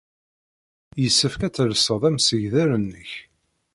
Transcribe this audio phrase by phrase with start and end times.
[1.01, 3.11] Yessefk ad telsed amsegdal-nnek.